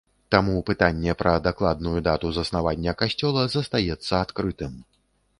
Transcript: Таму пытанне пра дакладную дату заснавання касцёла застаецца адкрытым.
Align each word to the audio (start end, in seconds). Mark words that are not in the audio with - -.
Таму 0.33 0.53
пытанне 0.69 1.11
пра 1.19 1.33
дакладную 1.47 1.99
дату 2.07 2.31
заснавання 2.37 2.93
касцёла 3.01 3.41
застаецца 3.57 4.13
адкрытым. 4.25 4.73